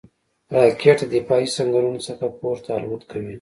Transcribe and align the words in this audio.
راکټ 0.55 0.97
د 1.05 1.09
دفاعي 1.15 1.47
سنګرونو 1.57 1.99
څخه 2.07 2.25
پورته 2.39 2.69
الوت 2.77 3.03
کوي 3.11 3.29